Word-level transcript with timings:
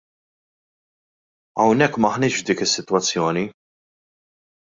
Hawnhekk 1.63 1.99
m'aħniex 2.07 2.33
f'dik 2.41 2.65
is-sitwazzjoni. 2.67 3.45